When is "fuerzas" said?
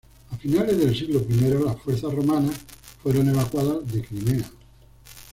1.79-2.11